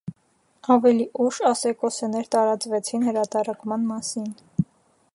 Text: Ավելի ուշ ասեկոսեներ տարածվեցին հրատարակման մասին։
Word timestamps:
Ավելի 0.75 1.05
ուշ 1.25 1.37
ասեկոսեներ 1.51 2.31
տարածվեցին 2.37 3.07
հրատարակման 3.11 3.89
մասին։ 3.95 4.35